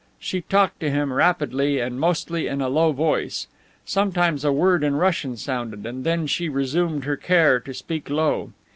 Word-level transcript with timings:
She 0.19 0.41
talked 0.41 0.79
to 0.79 0.89
him 0.89 1.13
rapidly 1.13 1.79
and 1.79 1.99
mostly 1.99 2.47
in 2.47 2.59
a 2.59 2.69
low 2.69 2.91
voice. 2.91 3.45
Sometimes 3.85 4.43
a 4.43 4.51
word 4.51 4.83
in 4.83 4.95
Russian 4.95 5.37
sounded, 5.37 5.85
and 5.85 6.03
then 6.03 6.25
she 6.25 6.49
resumed 6.49 7.03
her 7.03 7.15
care 7.15 7.59
to 7.59 7.71
speak 7.71 8.09
low. 8.09 8.51